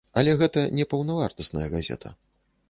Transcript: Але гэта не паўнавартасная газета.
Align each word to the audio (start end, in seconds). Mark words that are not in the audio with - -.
Але 0.21 0.31
гэта 0.39 0.63
не 0.79 0.85
паўнавартасная 0.93 1.67
газета. 1.75 2.15